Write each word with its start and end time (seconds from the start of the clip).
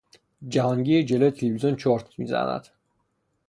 جهانگیر 0.47 1.01
جلو 1.03 1.29
تلویزیون 1.31 1.75
چرت 1.75 2.19
میزند. 2.19 2.67